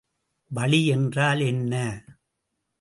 வளி 0.51 0.87
என்றால் 0.87 1.39
என்ன? 1.39 2.03